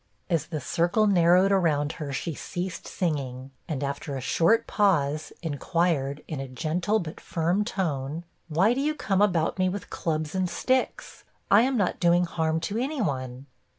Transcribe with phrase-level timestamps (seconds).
[0.31, 6.23] As the circle narrowed around her, she ceased singing, and after a short pause, inquired,
[6.27, 10.49] in a gentle but firm tone, 'Why do you come about me with clubs and
[10.49, 11.23] sticks?
[11.51, 13.45] I am not doing harm to any one.'